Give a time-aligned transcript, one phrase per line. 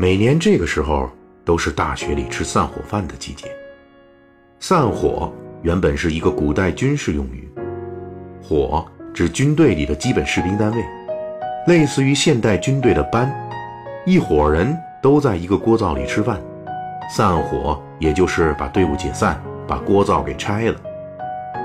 [0.00, 1.10] 每年这个时候
[1.44, 3.54] 都是大学里吃散伙饭的季节。
[4.58, 5.30] 散伙
[5.60, 7.46] 原本是一个古代军事用语，
[8.42, 8.82] 伙
[9.12, 10.82] 指军队里的基本士兵单位，
[11.66, 13.30] 类似于现代军队的班，
[14.06, 16.40] 一伙人都在一个锅灶里吃饭。
[17.14, 19.38] 散伙也就是把队伍解散，
[19.68, 20.76] 把锅灶给拆了。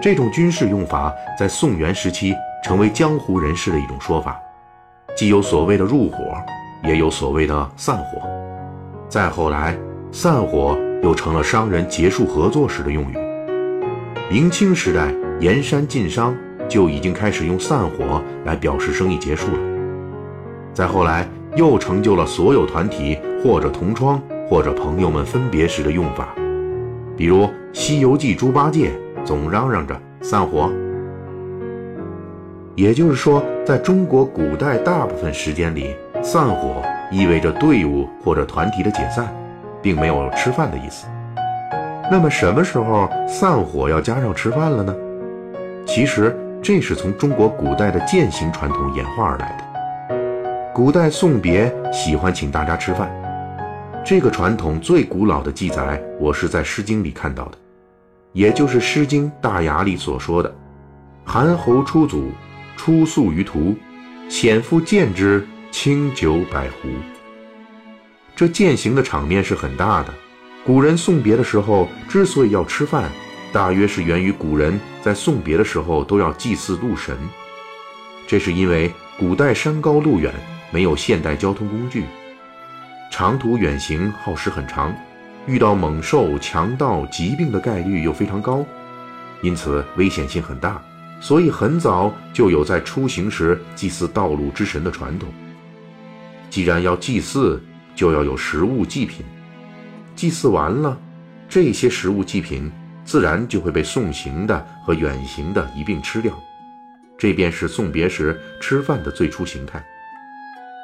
[0.00, 4.40] 这种军事用法在宋元时期成为江湖人士的一种说法，
[5.14, 6.16] 既有所谓的入伙，
[6.84, 8.20] 也有所谓的散伙。
[9.08, 9.76] 再后来，
[10.10, 13.16] 散伙又成了商人结束合作时的用语。
[14.30, 16.34] 明清时代，盐山晋商
[16.68, 19.58] 就已经开始用散伙来表示生意结束了。
[20.72, 26.34] 再后来，又成就了所有团体或者同窗或者朋友们分别时的用法，
[27.16, 28.90] 比如《西游记》猪八戒。
[29.24, 30.68] 总嚷嚷着散伙，
[32.74, 39.26] 也就是说，在中国古代大部分时间里，散伙意味着队伍或者团体的解散，
[39.82, 41.08] 并没有吃饭的意思。
[42.10, 44.94] 那么，什么时候散伙要加上吃饭了呢？
[45.84, 50.72] 其实，这是从中国古代的践行传统演化而来的。
[50.72, 53.10] 古代送别喜欢请大家吃饭，
[54.04, 57.58] 这个传统最古老的记载，我是在《诗经》里看到的。
[58.32, 60.54] 也就是《诗经·大雅》里所说的
[61.26, 62.30] ：“韩侯出祖，
[62.76, 63.74] 出宿于途，
[64.28, 66.88] 显夫见之，清酒百壶。”
[68.36, 70.14] 这践行的场面是很大的。
[70.64, 73.10] 古人送别的时候之所以要吃饭，
[73.52, 77.18] 大约是源于古人在送别的时候都要祭祀鹿神。
[78.28, 80.32] 这是因为古代山高路远，
[80.70, 82.04] 没有现代交通工具，
[83.10, 84.94] 长途远行耗时很长。
[85.46, 88.64] 遇到猛兽、强盗、疾病的概率又非常高，
[89.42, 90.80] 因此危险性很大，
[91.20, 95.28] 所以很早就有在出行时祭祀道路之神的传统。
[96.52, 97.58] 既然要祭祀，
[97.94, 99.24] 就要有食物祭品，
[100.14, 101.00] 祭祀完了，
[101.48, 102.70] 这些食物祭品
[103.06, 106.30] 自然就会被送行的和远行的一并吃掉，
[107.16, 109.82] 这便是送别时吃饭的最初形态。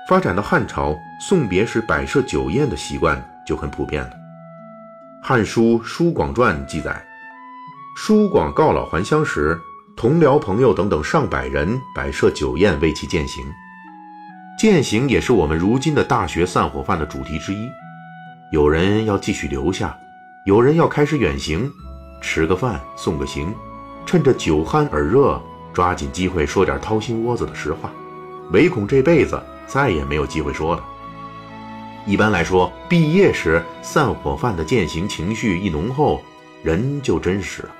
[0.09, 4.11] 发展到汉朝，送别时摆设酒宴的习惯就很普遍了。
[5.23, 7.05] 《汉书·叔广传》记载，
[7.95, 9.61] 叔广告老还乡时，
[9.95, 13.45] 同僚朋友等等上百人摆设酒宴为其饯行。
[14.59, 17.71] 践行也是我们如今的大学散伙饭的主题之一。
[18.51, 19.97] 有人要继续留下，
[20.45, 21.71] 有人要开始远行，
[22.21, 23.55] 吃个饭送个行，
[24.05, 25.41] 趁着酒酣耳热，
[25.73, 27.89] 抓紧机会说点掏心窝子的实话，
[28.51, 30.83] 唯恐这辈子再也没有机会说了。
[32.05, 36.21] 一般来说，毕业时散伙饭的践行情绪一浓厚，
[36.65, 37.71] 人就真实了，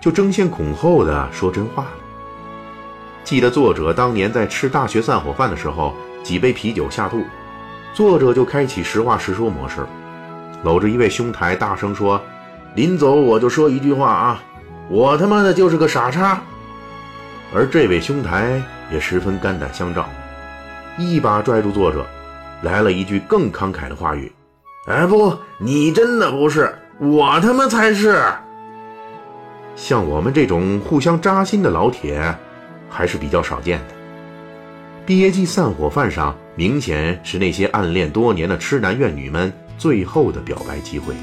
[0.00, 1.90] 就争先恐后的说真话了。
[3.24, 7.24] 记得作者当年在吃大学散伙饭的时候，几杯啤酒下肚，
[7.94, 9.86] 作者就开启实话实说模式，
[10.64, 12.20] 搂着一位兄台大声说
[12.74, 14.42] ：“临走我就说一句话啊，
[14.88, 16.40] 我他妈的就是个傻叉。”
[17.54, 20.08] 而这位兄台也十分肝胆相照，
[20.98, 22.04] 一把拽住作者。
[22.62, 24.32] 来了一句更慷慨的话语
[24.86, 28.22] ：“哎不，你真的不是，我他妈才是。”
[29.74, 32.22] 像我们这种互相扎心的老铁，
[32.92, 33.94] 还是比较少见的。
[35.06, 41.14] 毕业季散伙饭上，明显是那些暗恋多年的痴男怨女们最后的表白机会。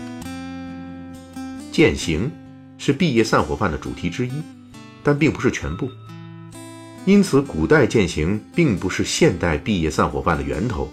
[1.72, 2.29] 践行
[2.78, 4.31] 是毕业散伙饭的主题之一，
[5.02, 5.90] 但并不是全部。
[7.06, 10.91] 因此，古代践行并不是现代毕业散伙饭的源头。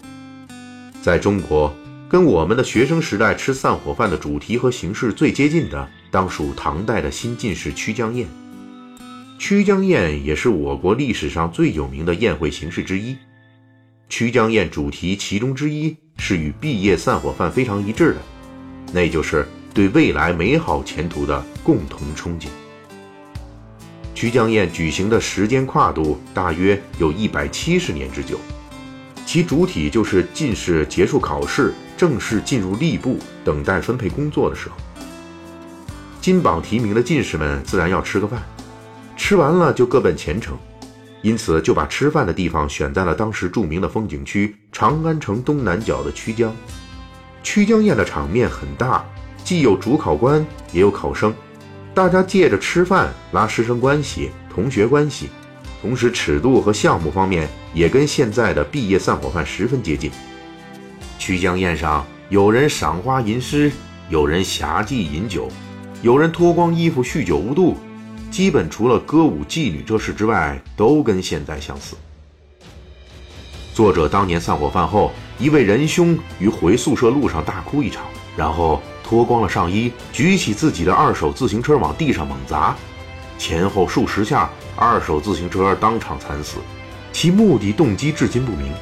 [1.02, 1.74] 在中国，
[2.08, 8.28] 跟我们的学生时代吃散伙饭的主题和形式最接近的，当属唐代的新进士曲江宴。
[9.38, 13.16] 曲江宴也是我国历史上最有名的宴会形式之一。
[14.08, 18.16] 曲江宴主题其中之一是与毕业散伙饭非常一致的，
[18.92, 22.46] 那就是对未来美好前途的共同憧憬。
[24.14, 28.40] 曲江宴举行的时间跨度大约有一百七十年之久。
[29.26, 34.76] 其主体就是进士结束考试，正式进入吏部，等待分配工作的时候。
[36.20, 38.40] 金榜题名的进士们自然要吃个饭，
[39.16, 40.56] 吃完了就各奔前程，
[41.22, 46.54] 因此就把吃饭的地方选在了当时著名的风景区长安城东南角的曲江。
[47.42, 49.04] 曲江宴的场面很大，
[49.42, 51.34] 既有主考官，也有考生，
[51.94, 55.28] 大家借着吃饭拉师生关系、同学关系。
[55.80, 60.10] 同时，尺度和项目方面也跟现在的毕业散伙饭十分接近。
[61.18, 63.70] 曲江宴上，有人赏花吟诗，
[64.08, 65.48] 有人侠妓饮酒，
[66.02, 67.76] 有人脱光衣服酗酒无度，
[68.30, 71.96] 基本除了歌舞妓女这事之外，都跟现在相似。
[73.72, 78.04] 作者当年散伙饭后，一位仁兄于回宿舍路上大哭一场，
[78.36, 82.74] 然后脱光了上衣，举起自己的二手自行车往地上猛砸，
[83.38, 86.58] 前后数十下，二手自行车当场惨死，
[87.12, 88.72] 其目的动机至今不明，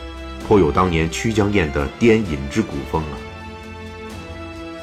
[0.47, 3.19] 颇有当年曲江宴的颠隐之古风啊。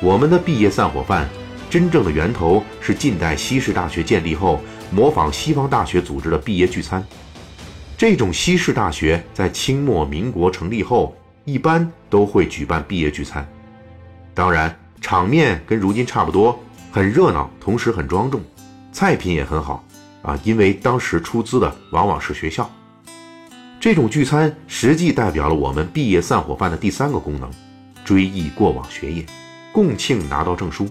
[0.02, 1.30] 我们的毕业散伙饭，
[1.71, 4.59] 真正的源头是近代西式大学建立后，
[4.91, 7.01] 模仿西方大学组织的毕业聚餐。
[7.97, 11.15] 这种西式大学在清末民国成立后，
[11.45, 13.47] 一般都会举办毕业聚餐。
[14.33, 18.41] 当然，场面跟如今差不多，很热闹，同时很庄重，
[18.91, 19.81] 菜品也很好
[20.24, 20.38] 啊。
[20.44, 22.69] 因为当时出资的往往是学校。
[23.79, 27.50] 这种聚餐实际代表了我们毕业散伙饭的第三个功能：
[28.03, 29.25] 追忆过往学业，
[29.71, 30.85] 共庆拿到证书。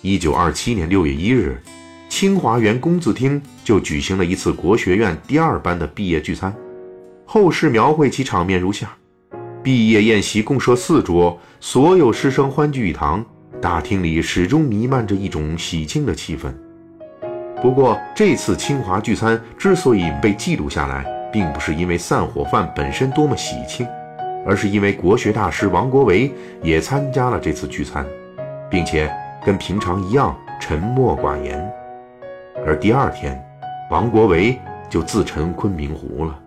[0.00, 1.60] 一九二七年六月一日。
[2.08, 6.54] 清华园工字厅就举行了一次国学院第二班的毕业聚餐，
[7.26, 8.96] 后世描绘其场面如下：
[9.62, 13.24] 毕业宴席共设四桌，所有师生欢聚一堂，
[13.60, 16.50] 大厅里始终弥漫着一种喜庆的气氛。
[17.60, 23.86] 不过，这次清华聚餐之所以被记录下来，并不是因为散伙饭本身多么喜庆，
[24.46, 28.06] 而是因为国学大师王国维也参加了这次聚餐，
[28.70, 29.12] 并且
[29.48, 31.58] 跟平常一样沉默寡言。
[32.66, 33.42] 而第二天，
[33.90, 34.54] 王国维
[34.90, 36.38] 就自沉昆明湖了。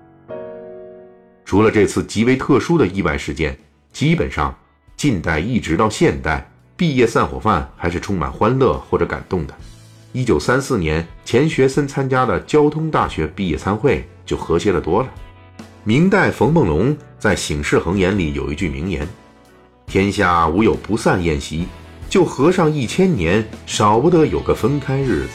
[1.43, 3.57] 除了这次极为特殊的意外事件，
[3.91, 4.55] 基本上
[4.95, 9.53] 近代一直到现代，毕业散伙饭还是充满欢乐或者感动的。
[10.11, 15.09] 一九三四年，钱学森参加的交通大学毕业参会就和谐的多了。
[15.83, 19.07] 明代冯梦龙在《醒世恒言》里有一句名言
[19.89, 21.67] ：“天下无有不散宴席，
[22.11, 25.29] 就和上一千年，少不得有个分开日子。”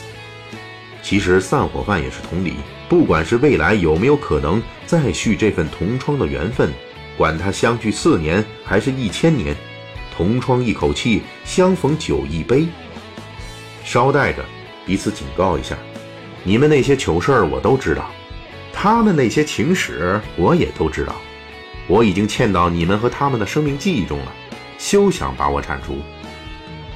[1.03, 2.53] 其实散伙饭也是同理，
[2.87, 6.71] 不管是未来有没有可能再续这份同窗的缘分，
[7.17, 9.57] 管他相聚四年还是一千年，
[10.15, 12.67] 同窗一口气，相逢酒一杯。
[13.83, 14.45] 捎带着
[14.85, 15.79] 彼此警告一下，
[16.45, 18.11] 你们那些糗事儿我都知道，
[18.71, 21.15] 他们那些情史我也都知道，
[21.87, 24.33] 我已经嵌到你们和他们的生命记忆中了，
[24.77, 25.97] 休想把我铲除。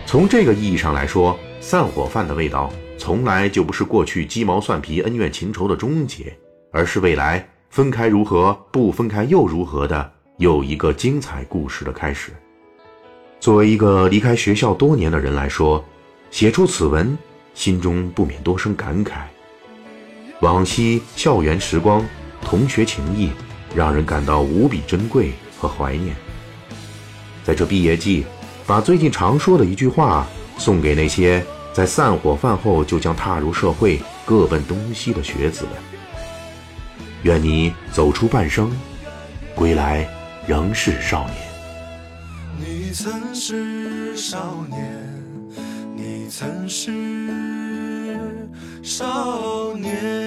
[0.07, 2.73] 从这个意义上来说，散伙饭的味道。
[2.99, 6.37] 从来就不是过去鸡毛蒜皮、恩怨情仇的终结，
[6.71, 12.31] 而是未来分开如何，不分开又如何的又一个精彩故事的开始。
[13.41, 15.83] 作为一个离开学校多年的人来说，
[16.31, 17.17] 写出此文，
[17.55, 19.23] 心中不免多生感慨。
[20.41, 22.05] 往昔校园时光、
[22.43, 23.31] 同学情谊，
[23.75, 26.15] 让人感到无比珍贵和怀念。
[27.43, 28.27] 在这毕业季，
[28.71, 30.25] 把最近常说的一句话
[30.57, 31.45] 送给那些。
[31.73, 35.73] 在散伙饭后就将踏入社会、各奔东西的学子们，
[37.23, 38.71] 愿你走出半生，
[39.57, 40.09] 归来
[40.47, 41.37] 仍是少年。
[42.59, 45.05] 你曾是少年，
[45.97, 48.17] 你曾是
[48.85, 50.20] 少年。